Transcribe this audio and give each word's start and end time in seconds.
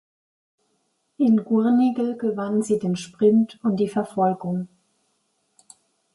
In 1.19 1.43
Gurnigel 1.43 2.17
gewann 2.17 2.63
sie 2.63 2.79
den 2.79 2.95
Sprint 2.95 3.59
und 3.63 3.75
die 3.79 3.87
Verfolgung. 3.87 4.67